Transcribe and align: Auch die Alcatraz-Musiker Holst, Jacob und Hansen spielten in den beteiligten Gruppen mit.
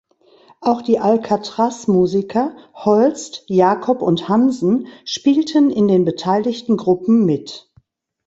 Auch 0.61 0.81
die 0.81 0.97
Alcatraz-Musiker 0.97 2.57
Holst, 2.73 3.43
Jacob 3.45 4.01
und 4.01 4.27
Hansen 4.27 4.87
spielten 5.05 5.69
in 5.69 5.87
den 5.87 6.05
beteiligten 6.05 6.75
Gruppen 6.75 7.23
mit. 7.23 7.69